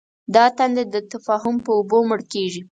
دا 0.35 0.45
تنده 0.57 0.83
د 0.93 0.95
تفاهم 1.11 1.55
په 1.65 1.71
اوبو 1.77 1.97
مړ 2.09 2.19
کېږي. 2.33 2.61